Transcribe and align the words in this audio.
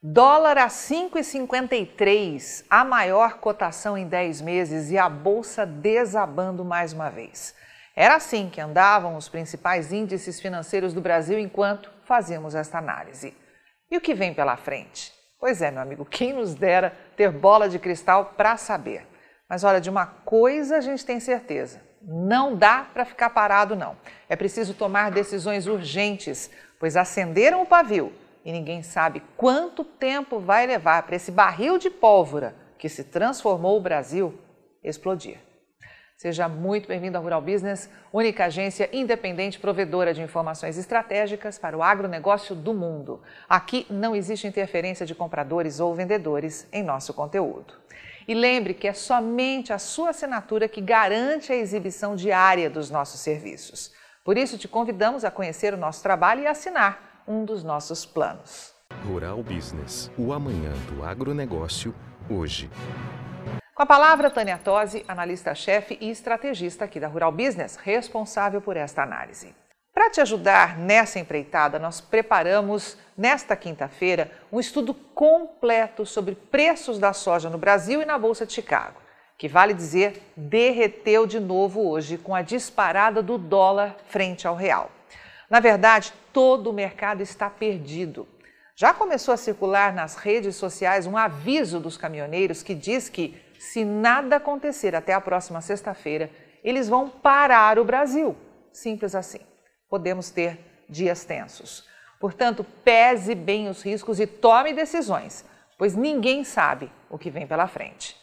Dólar 0.00 0.58
a 0.58 0.68
5,53, 0.68 2.64
a 2.70 2.84
maior 2.84 3.38
cotação 3.40 3.98
em 3.98 4.06
10 4.06 4.40
meses 4.42 4.92
e 4.92 4.98
a 4.98 5.08
bolsa 5.08 5.66
desabando 5.66 6.64
mais 6.64 6.92
uma 6.92 7.10
vez. 7.10 7.52
Era 7.96 8.14
assim 8.14 8.48
que 8.48 8.60
andavam 8.60 9.16
os 9.16 9.28
principais 9.28 9.92
índices 9.92 10.40
financeiros 10.40 10.94
do 10.94 11.00
Brasil 11.00 11.36
enquanto 11.36 11.90
fazíamos 12.04 12.54
esta 12.54 12.78
análise. 12.78 13.36
E 13.90 13.96
o 13.96 14.00
que 14.00 14.14
vem 14.14 14.32
pela 14.32 14.56
frente? 14.56 15.12
Pois 15.40 15.60
é, 15.60 15.72
meu 15.72 15.82
amigo, 15.82 16.04
quem 16.04 16.32
nos 16.32 16.54
dera 16.54 16.96
ter 17.16 17.32
bola 17.32 17.68
de 17.68 17.80
cristal 17.80 18.34
para 18.36 18.56
saber. 18.56 19.04
Mas 19.50 19.64
olha, 19.64 19.80
de 19.80 19.90
uma 19.90 20.06
coisa 20.06 20.76
a 20.76 20.80
gente 20.80 21.04
tem 21.04 21.18
certeza: 21.18 21.82
não 22.00 22.54
dá 22.54 22.86
para 22.94 23.04
ficar 23.04 23.30
parado, 23.30 23.74
não. 23.74 23.96
É 24.28 24.36
preciso 24.36 24.74
tomar 24.74 25.10
decisões 25.10 25.66
urgentes, 25.66 26.48
pois 26.78 26.96
acenderam 26.96 27.62
o 27.62 27.66
pavio 27.66 28.12
e 28.44 28.52
ninguém 28.52 28.82
sabe 28.82 29.22
quanto 29.36 29.84
tempo 29.84 30.38
vai 30.38 30.66
levar 30.66 31.02
para 31.02 31.16
esse 31.16 31.30
barril 31.30 31.78
de 31.78 31.90
pólvora 31.90 32.54
que 32.78 32.88
se 32.88 33.04
transformou 33.04 33.76
o 33.76 33.80
Brasil 33.80 34.38
explodir. 34.82 35.38
Seja 36.16 36.48
muito 36.48 36.88
bem-vindo 36.88 37.16
ao 37.16 37.22
Rural 37.22 37.40
Business, 37.40 37.88
única 38.12 38.46
agência 38.46 38.90
independente 38.92 39.60
provedora 39.60 40.12
de 40.12 40.20
informações 40.20 40.76
estratégicas 40.76 41.58
para 41.58 41.76
o 41.78 41.82
agronegócio 41.82 42.56
do 42.56 42.74
mundo. 42.74 43.22
Aqui 43.48 43.86
não 43.88 44.16
existe 44.16 44.44
interferência 44.44 45.06
de 45.06 45.14
compradores 45.14 45.78
ou 45.78 45.94
vendedores 45.94 46.66
em 46.72 46.82
nosso 46.82 47.14
conteúdo. 47.14 47.74
E 48.26 48.34
lembre 48.34 48.74
que 48.74 48.88
é 48.88 48.92
somente 48.92 49.72
a 49.72 49.78
sua 49.78 50.10
assinatura 50.10 50.68
que 50.68 50.80
garante 50.80 51.52
a 51.52 51.56
exibição 51.56 52.16
diária 52.16 52.68
dos 52.68 52.90
nossos 52.90 53.20
serviços. 53.20 53.92
Por 54.24 54.36
isso, 54.36 54.58
te 54.58 54.66
convidamos 54.66 55.24
a 55.24 55.30
conhecer 55.30 55.72
o 55.72 55.78
nosso 55.78 56.02
trabalho 56.02 56.42
e 56.42 56.46
assinar 56.48 57.07
um 57.28 57.44
dos 57.44 57.62
nossos 57.62 58.06
planos. 58.06 58.72
Rural 59.06 59.42
Business, 59.42 60.10
o 60.16 60.32
amanhã 60.32 60.72
do 60.90 61.04
agronegócio, 61.04 61.94
hoje. 62.28 62.70
Com 63.74 63.82
a 63.82 63.86
palavra, 63.86 64.30
Tânia 64.30 64.58
Tosi, 64.58 65.04
analista-chefe 65.06 65.96
e 66.00 66.10
estrategista 66.10 66.86
aqui 66.86 66.98
da 66.98 67.06
Rural 67.06 67.30
Business, 67.30 67.76
responsável 67.76 68.60
por 68.60 68.76
esta 68.76 69.02
análise. 69.02 69.54
Para 69.94 70.10
te 70.10 70.20
ajudar 70.20 70.78
nessa 70.78 71.18
empreitada, 71.18 71.78
nós 71.78 72.00
preparamos 72.00 72.96
nesta 73.16 73.54
quinta-feira 73.54 74.30
um 74.50 74.58
estudo 74.58 74.94
completo 74.94 76.06
sobre 76.06 76.34
preços 76.34 76.98
da 76.98 77.12
soja 77.12 77.50
no 77.50 77.58
Brasil 77.58 78.00
e 78.00 78.06
na 78.06 78.18
Bolsa 78.18 78.46
de 78.46 78.52
Chicago, 78.52 79.00
que 79.36 79.48
vale 79.48 79.74
dizer 79.74 80.22
derreteu 80.36 81.26
de 81.26 81.38
novo 81.38 81.88
hoje 81.88 82.16
com 82.16 82.34
a 82.34 82.42
disparada 82.42 83.22
do 83.22 83.36
dólar 83.36 83.96
frente 84.06 84.46
ao 84.46 84.54
real. 84.54 84.90
Na 85.48 85.60
verdade, 85.60 86.12
todo 86.32 86.70
o 86.70 86.72
mercado 86.72 87.22
está 87.22 87.48
perdido. 87.48 88.28
Já 88.76 88.92
começou 88.94 89.34
a 89.34 89.36
circular 89.36 89.92
nas 89.92 90.14
redes 90.14 90.56
sociais 90.56 91.06
um 91.06 91.16
aviso 91.16 91.80
dos 91.80 91.96
caminhoneiros 91.96 92.62
que 92.62 92.74
diz 92.74 93.08
que, 93.08 93.36
se 93.58 93.84
nada 93.84 94.36
acontecer 94.36 94.94
até 94.94 95.12
a 95.12 95.20
próxima 95.20 95.60
sexta-feira, 95.60 96.30
eles 96.62 96.88
vão 96.88 97.08
parar 97.08 97.78
o 97.78 97.84
Brasil. 97.84 98.36
Simples 98.70 99.14
assim. 99.14 99.40
Podemos 99.88 100.30
ter 100.30 100.84
dias 100.88 101.24
tensos. 101.24 101.88
Portanto, 102.20 102.64
pese 102.84 103.34
bem 103.34 103.68
os 103.68 103.82
riscos 103.82 104.20
e 104.20 104.26
tome 104.26 104.72
decisões, 104.72 105.44
pois 105.76 105.94
ninguém 105.94 106.44
sabe 106.44 106.90
o 107.08 107.18
que 107.18 107.30
vem 107.30 107.46
pela 107.46 107.66
frente. 107.66 108.16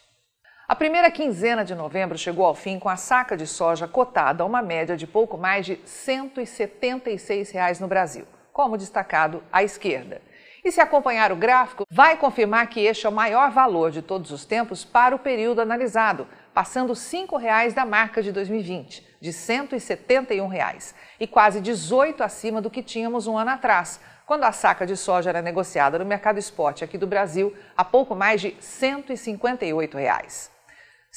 A 0.68 0.74
primeira 0.76 1.12
quinzena 1.12 1.64
de 1.64 1.76
novembro 1.76 2.18
chegou 2.18 2.44
ao 2.44 2.56
fim 2.56 2.80
com 2.80 2.90
a 2.90 2.96
saca 2.96 3.38
de 3.38 3.46
soja 3.46 3.88
cotada 3.88 4.42
a 4.42 4.46
uma 4.48 4.64
média 4.64 4.98
de 4.98 5.06
pouco 5.06 5.38
mais 5.38 5.64
de 5.64 5.80
176 5.86 7.52
reais 7.52 7.80
no 7.80 7.88
Brasil, 7.88 8.26
como 8.52 8.76
destacado 8.76 9.44
à 9.54 9.62
esquerda. 9.62 10.24
E 10.64 10.72
se 10.72 10.82
acompanhar 10.82 11.32
o 11.32 11.36
gráfico, 11.36 11.86
vai 11.88 12.18
confirmar 12.18 12.68
que 12.68 12.80
este 12.80 13.06
é 13.06 13.10
o 13.10 13.12
maior 13.12 13.52
valor 13.52 13.92
de 13.92 14.02
todos 14.02 14.32
os 14.32 14.44
tempos 14.44 14.84
para 14.84 15.16
o 15.16 15.20
período 15.20 15.62
analisado, 15.62 16.28
passando 16.52 16.96
5 16.96 17.38
reais 17.38 17.76
da 17.76 17.86
marca 17.86 18.24
de 18.24 18.32
2020, 18.32 19.06
de 19.22 19.32
171 19.32 20.48
reais, 20.48 20.96
e 21.20 21.28
quase 21.28 21.62
18 21.62 22.24
acima 22.24 22.60
do 22.60 22.72
que 22.72 22.82
tínhamos 22.82 23.28
um 23.28 23.38
ano 23.38 23.52
atrás, 23.52 24.00
quando 24.26 24.46
a 24.46 24.52
saca 24.52 24.84
de 24.84 24.98
soja 24.98 25.30
era 25.30 25.44
negociada 25.44 26.00
no 26.00 26.06
mercado 26.06 26.40
spot 26.40 26.82
aqui 26.82 26.98
do 26.98 27.06
Brasil 27.06 27.56
a 27.78 27.86
pouco 27.86 28.16
mais 28.16 28.42
de 28.42 28.58
158 28.60 29.96
reais. 29.96 30.55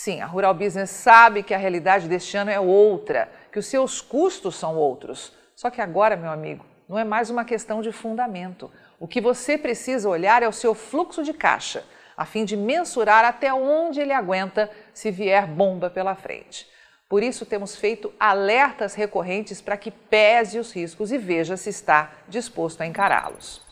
Sim, 0.01 0.21
a 0.21 0.27
Rural 0.27 0.55
Business 0.55 0.91
sabe 0.91 1.43
que 1.43 1.53
a 1.53 1.59
realidade 1.59 2.07
deste 2.07 2.37
ano 2.37 2.53
é 2.53 2.61
outra, 2.61 3.29
que 3.51 3.59
os 3.59 3.67
seus 3.67 4.01
custos 4.01 4.55
são 4.55 4.77
outros. 4.77 5.33
Só 5.57 5.71
que 5.71 5.81
agora, 5.81 6.17
meu 6.17 6.31
amigo, 6.31 6.65
não 6.89 6.97
é 6.97 7.03
mais 7.03 7.31
uma 7.31 7.45
questão 7.45 7.83
de 7.83 7.91
fundamento. 7.91 8.71
O 9.01 9.09
que 9.09 9.21
você 9.21 9.59
precisa 9.59 10.09
olhar 10.09 10.41
é 10.41 10.47
o 10.47 10.53
seu 10.53 10.73
fluxo 10.73 11.25
de 11.25 11.33
caixa, 11.33 11.85
a 12.17 12.25
fim 12.25 12.45
de 12.45 12.57
mensurar 12.57 13.25
até 13.25 13.53
onde 13.53 14.01
ele 14.01 14.13
aguenta 14.13 14.71
se 14.95 15.11
vier 15.11 15.49
bomba 15.49 15.91
pela 15.91 16.15
frente. 16.15 16.69
Por 17.09 17.21
isso, 17.21 17.45
temos 17.45 17.75
feito 17.75 18.15
alertas 18.21 18.95
recorrentes 18.95 19.61
para 19.61 19.77
que 19.77 19.91
pese 19.91 20.61
os 20.61 20.71
riscos 20.71 21.11
e 21.11 21.19
veja 21.19 21.57
se 21.57 21.71
está 21.71 22.13
disposto 22.29 22.83
a 22.83 22.87
encará-los. 22.87 23.68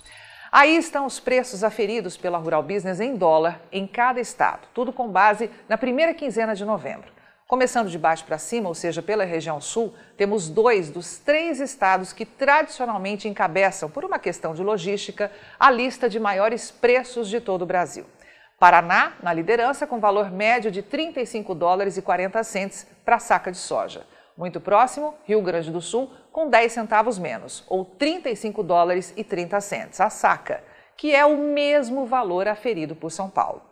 Aí 0.51 0.77
estão 0.77 1.07
os 1.07 1.19
preços 1.19 1.65
aferidos 1.65 2.17
pela 2.17 2.39
Rural 2.39 2.63
Business 2.63 3.01
em 3.01 3.17
dólar 3.17 3.61
em 3.73 3.87
cada 3.87 4.21
estado, 4.21 4.69
tudo 4.73 4.93
com 4.93 5.09
base 5.09 5.51
na 5.69 5.77
primeira 5.77 6.15
quinzena 6.15 6.55
de 6.55 6.65
novembro. 6.65 7.17
Começando 7.49 7.89
de 7.89 7.99
baixo 7.99 8.25
para 8.25 8.39
cima, 8.39 8.69
ou 8.69 8.75
seja, 8.75 9.01
pela 9.01 9.25
região 9.25 9.61
sul, 9.61 9.95
temos 10.17 10.49
dois 10.49 10.91
dos 10.91 11.19
três 11.19 11.61
estados 11.61 12.13
que 12.13 12.27
tradicionalmente 12.27 13.29
encabeçam, 13.29 13.89
por 13.89 14.05
uma 14.05 14.19
questão 14.19 14.53
de 14.53 14.63
logística, 14.63 15.31
a 15.59 15.71
lista 15.71 16.09
de 16.09 16.19
maiores 16.19 16.73
preços 16.73 17.29
de 17.29 17.41
todo 17.41 17.63
o 17.63 17.67
Brasil. 17.67 18.05
Paraná, 18.59 19.13
na 19.23 19.33
liderança, 19.33 19.87
com 19.87 20.01
valor 20.01 20.31
médio 20.31 20.71
de 20.71 20.83
35 20.83 21.55
dólares 21.55 21.97
e 21.97 22.03
40 22.03 22.43
centes 22.43 22.87
para 23.05 23.19
saca 23.19 23.53
de 23.53 23.59
soja. 23.59 24.07
Muito 24.37 24.61
próximo, 24.61 25.15
Rio 25.25 25.41
Grande 25.41 25.71
do 25.71 25.81
Sul, 25.81 26.13
com 26.31 26.51
10 26.51 26.71
centavos 26.71 27.19
menos, 27.19 27.65
ou 27.69 27.85
35 27.85 28.63
dólares 28.63 29.15
e 29.17 29.25
30 29.25 29.61
centes 29.63 30.01
a 30.01 30.11
saca, 30.11 30.63
que 30.97 31.15
é 31.15 31.25
o 31.25 31.39
mesmo 31.39 32.05
valor 32.05 32.47
aferido 32.47 32.95
por 32.95 33.11
São 33.11 33.31
Paulo. 33.31 33.63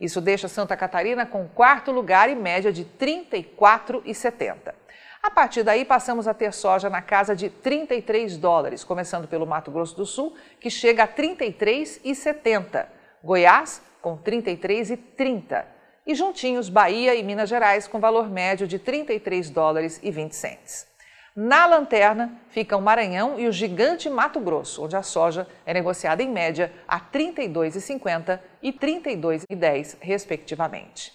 Isso 0.00 0.20
deixa 0.20 0.48
Santa 0.48 0.76
Catarina 0.76 1.24
com 1.26 1.46
quarto 1.46 1.92
lugar 1.92 2.28
e 2.28 2.34
média 2.34 2.72
de 2.72 2.84
34,70. 2.84 4.74
A 5.22 5.30
partir 5.30 5.62
daí, 5.62 5.84
passamos 5.84 6.26
a 6.26 6.32
ter 6.32 6.52
soja 6.52 6.88
na 6.88 7.02
casa 7.02 7.36
de 7.36 7.50
33 7.50 8.38
dólares, 8.38 8.82
começando 8.82 9.28
pelo 9.28 9.46
Mato 9.46 9.70
Grosso 9.70 9.94
do 9.94 10.06
Sul, 10.06 10.34
que 10.58 10.70
chega 10.70 11.04
a 11.04 11.08
33,70. 11.08 12.86
Goiás, 13.22 13.82
com 14.00 14.16
33,30. 14.16 15.79
E 16.06 16.14
juntinhos, 16.14 16.68
Bahia 16.68 17.14
e 17.14 17.22
Minas 17.22 17.48
Gerais, 17.48 17.86
com 17.86 18.00
valor 18.00 18.28
médio 18.28 18.66
de 18.66 18.78
33 18.78 19.50
dólares 19.50 20.00
e 20.02 20.10
20 20.10 20.34
centes. 20.34 20.90
Na 21.36 21.64
lanterna 21.64 22.32
ficam 22.48 22.80
Maranhão 22.80 23.38
e 23.38 23.46
o 23.46 23.52
gigante 23.52 24.10
Mato 24.10 24.40
Grosso, 24.40 24.84
onde 24.84 24.96
a 24.96 25.02
soja 25.02 25.46
é 25.64 25.72
negociada 25.72 26.22
em 26.22 26.28
média 26.28 26.72
a 26.88 26.96
R$ 26.96 27.04
32,50 27.12 28.40
e 28.62 28.70
R$ 28.70 28.78
32,10, 28.78 29.96
respectivamente. 30.00 31.12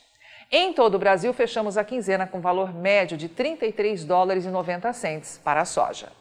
Em 0.52 0.72
todo 0.72 0.96
o 0.96 1.00
Brasil, 1.00 1.34
fechamos 1.34 1.78
a 1.78 1.84
quinzena 1.84 2.26
com 2.26 2.40
valor 2.40 2.74
médio 2.74 3.18
de 3.18 3.28
33 3.28 4.06
dólares 4.06 4.46
e 4.46 4.50
90 4.50 4.94
centes 4.94 5.38
para 5.44 5.62
a 5.62 5.66
soja. 5.66 6.12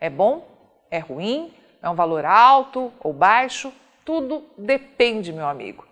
É 0.00 0.08
bom? 0.08 0.48
É 0.90 0.98
ruim? 0.98 1.52
É 1.82 1.90
um 1.90 1.94
valor 1.94 2.24
alto 2.24 2.92
ou 3.00 3.12
baixo? 3.12 3.72
Tudo 4.04 4.44
depende, 4.56 5.32
meu 5.32 5.46
amigo. 5.46 5.85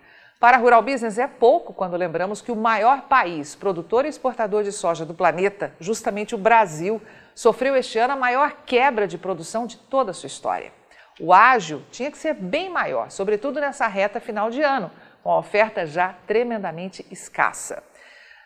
Para 0.45 0.59
a 0.59 0.61
Rural 0.61 0.83
Business 0.83 1.17
é 1.17 1.27
pouco 1.27 1.73
quando 1.73 1.97
lembramos 1.97 2.43
que 2.43 2.53
o 2.53 2.55
maior 2.55 3.05
país 3.09 3.55
produtor 3.55 4.05
e 4.05 4.11
exportador 4.11 4.63
de 4.63 4.73
soja 4.73 5.03
do 5.03 5.15
planeta, 5.15 5.73
justamente 5.81 6.35
o 6.35 6.39
Brasil, 6.39 7.01
sofreu 7.35 7.75
este 7.75 7.99
ano 7.99 8.13
a 8.13 8.17
maior 8.17 8.53
quebra 8.67 9.09
de 9.09 9.17
produção 9.17 9.67
de 9.67 9.79
toda 9.79 10.11
a 10.11 10.13
sua 10.13 10.27
história. 10.27 10.71
O 11.19 11.33
ágio 11.33 11.83
tinha 11.91 12.11
que 12.11 12.19
ser 12.19 12.35
bem 12.35 12.69
maior, 12.69 13.11
sobretudo 13.11 13.59
nessa 13.59 13.87
reta 13.87 14.21
final 14.21 14.51
de 14.51 14.61
ano, 14.61 14.91
com 15.23 15.31
a 15.31 15.39
oferta 15.39 15.87
já 15.87 16.15
tremendamente 16.27 17.07
escassa. 17.11 17.83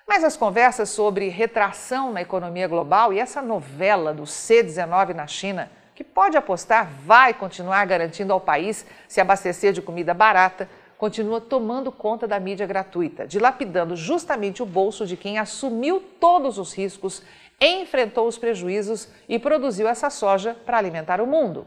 Mas 0.06 0.22
as 0.22 0.36
conversas 0.36 0.90
sobre 0.90 1.28
retração 1.28 2.12
na 2.12 2.22
economia 2.22 2.68
global 2.68 3.12
e 3.12 3.18
essa 3.18 3.42
novela 3.42 4.14
do 4.14 4.24
C-19 4.24 5.14
na 5.14 5.26
China, 5.26 5.68
que 5.96 6.04
pode 6.04 6.36
apostar 6.36 6.88
vai 7.04 7.34
continuar 7.34 7.84
garantindo 7.86 8.32
ao 8.32 8.40
país 8.40 8.86
se 9.08 9.20
abastecer 9.20 9.72
de 9.72 9.82
comida 9.82 10.14
barata, 10.14 10.68
continua 10.98 11.40
tomando 11.40 11.92
conta 11.92 12.26
da 12.26 12.40
mídia 12.40 12.66
gratuita, 12.66 13.26
dilapidando 13.26 13.94
justamente 13.94 14.62
o 14.62 14.66
bolso 14.66 15.06
de 15.06 15.16
quem 15.16 15.38
assumiu 15.38 16.02
todos 16.20 16.58
os 16.58 16.74
riscos, 16.74 17.22
enfrentou 17.60 18.26
os 18.26 18.36
prejuízos 18.36 19.08
e 19.28 19.38
produziu 19.38 19.88
essa 19.88 20.10
soja 20.10 20.56
para 20.66 20.76
alimentar 20.76 21.20
o 21.20 21.26
mundo. 21.26 21.64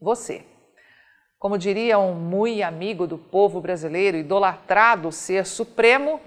Você. 0.00 0.44
Como 1.38 1.58
diria 1.58 1.98
um 1.98 2.14
muito 2.14 2.62
amigo 2.62 3.06
do 3.06 3.18
povo 3.18 3.60
brasileiro, 3.60 4.16
idolatrado 4.16 5.12
ser 5.12 5.44
supremo, 5.46 6.20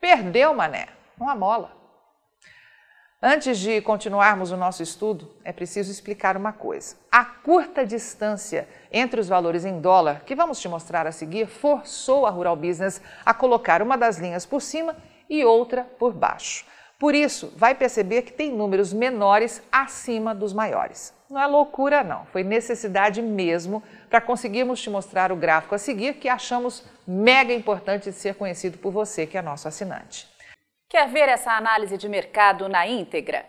perdeu, 0.00 0.54
mané, 0.54 0.88
uma 1.18 1.34
mola. 1.34 1.83
Antes 3.26 3.58
de 3.58 3.80
continuarmos 3.80 4.50
o 4.50 4.56
nosso 4.58 4.82
estudo, 4.82 5.30
é 5.42 5.50
preciso 5.50 5.90
explicar 5.90 6.36
uma 6.36 6.52
coisa. 6.52 6.94
A 7.10 7.24
curta 7.24 7.82
distância 7.86 8.68
entre 8.92 9.18
os 9.18 9.28
valores 9.28 9.64
em 9.64 9.80
dólar, 9.80 10.24
que 10.26 10.34
vamos 10.34 10.60
te 10.60 10.68
mostrar 10.68 11.06
a 11.06 11.10
seguir, 11.10 11.46
forçou 11.46 12.26
a 12.26 12.30
Rural 12.30 12.54
Business 12.54 13.00
a 13.24 13.32
colocar 13.32 13.80
uma 13.80 13.96
das 13.96 14.18
linhas 14.18 14.44
por 14.44 14.60
cima 14.60 14.94
e 15.26 15.42
outra 15.42 15.84
por 15.98 16.12
baixo. 16.12 16.66
Por 16.98 17.14
isso, 17.14 17.50
vai 17.56 17.74
perceber 17.74 18.20
que 18.22 18.32
tem 18.34 18.52
números 18.52 18.92
menores 18.92 19.62
acima 19.72 20.34
dos 20.34 20.52
maiores. 20.52 21.14
Não 21.30 21.40
é 21.40 21.46
loucura, 21.46 22.04
não. 22.04 22.26
Foi 22.26 22.44
necessidade 22.44 23.22
mesmo 23.22 23.82
para 24.10 24.20
conseguirmos 24.20 24.82
te 24.82 24.90
mostrar 24.90 25.32
o 25.32 25.36
gráfico 25.36 25.74
a 25.74 25.78
seguir, 25.78 26.16
que 26.16 26.28
achamos 26.28 26.84
mega 27.06 27.54
importante 27.54 28.10
de 28.10 28.16
ser 28.16 28.34
conhecido 28.34 28.76
por 28.76 28.92
você, 28.92 29.26
que 29.26 29.38
é 29.38 29.40
nosso 29.40 29.66
assinante. 29.66 30.33
Quer 30.88 31.08
ver 31.08 31.28
essa 31.28 31.52
análise 31.52 31.96
de 31.96 32.08
mercado 32.08 32.68
na 32.68 32.86
íntegra? 32.86 33.46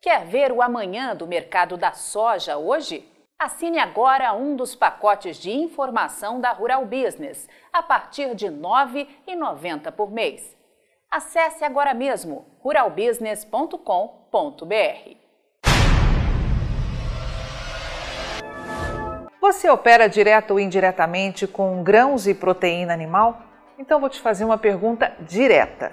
Quer 0.00 0.24
ver 0.24 0.52
o 0.52 0.62
amanhã 0.62 1.14
do 1.14 1.26
mercado 1.26 1.76
da 1.76 1.92
soja 1.92 2.56
hoje? 2.56 3.06
Assine 3.38 3.78
agora 3.78 4.32
um 4.32 4.56
dos 4.56 4.74
pacotes 4.74 5.36
de 5.36 5.50
informação 5.50 6.40
da 6.40 6.52
Rural 6.52 6.86
Business, 6.86 7.46
a 7.70 7.82
partir 7.82 8.34
de 8.34 8.46
R$ 8.46 8.52
9,90 8.52 9.92
por 9.92 10.10
mês. 10.10 10.56
Acesse 11.10 11.64
agora 11.64 11.92
mesmo 11.92 12.46
ruralbusiness.com.br. 12.60 15.16
Você 19.38 19.68
opera 19.68 20.08
direto 20.08 20.52
ou 20.52 20.60
indiretamente 20.60 21.46
com 21.46 21.82
grãos 21.82 22.26
e 22.26 22.34
proteína 22.34 22.94
animal? 22.94 23.42
Então 23.78 24.00
vou 24.00 24.08
te 24.08 24.20
fazer 24.20 24.44
uma 24.44 24.56
pergunta 24.56 25.14
direta. 25.20 25.92